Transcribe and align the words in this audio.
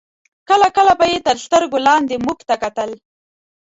کله 0.49 0.67
کله 0.77 0.93
به 0.99 1.05
یې 1.11 1.19
تر 1.27 1.37
سترګو 1.45 1.77
لاندې 1.87 2.15
موږ 2.25 2.39
ته 2.49 2.55
کتل. 2.63 2.89